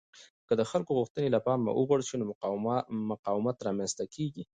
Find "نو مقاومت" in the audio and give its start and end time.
2.19-3.57